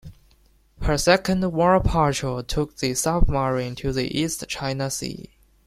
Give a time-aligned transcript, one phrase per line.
[0.81, 5.29] Her second war patrol took the submarine to the East China Sea.